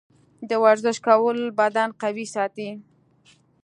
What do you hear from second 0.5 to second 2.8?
ورزش کول بدن قوي ساتي.